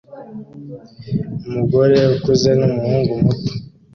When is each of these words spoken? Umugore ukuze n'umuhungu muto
Umugore 1.47 1.99
ukuze 2.15 2.51
n'umuhungu 2.59 3.11
muto 3.21 3.51